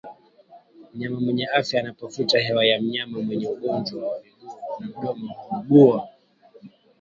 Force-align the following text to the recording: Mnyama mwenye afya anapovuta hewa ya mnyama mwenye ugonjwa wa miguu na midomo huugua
Mnyama 0.91 1.19
mwenye 1.19 1.45
afya 1.59 1.79
anapovuta 1.79 2.39
hewa 2.39 2.65
ya 2.65 2.81
mnyama 2.81 3.19
mwenye 3.21 3.47
ugonjwa 3.47 4.07
wa 4.09 4.19
miguu 4.19 4.53
na 4.79 4.87
midomo 4.87 5.33
huugua 5.33 6.09